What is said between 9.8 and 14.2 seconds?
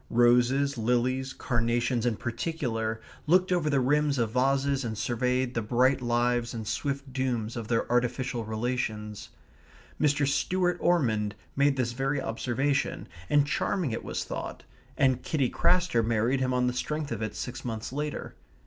Mr. Stuart Ormond made this very observation; and charming it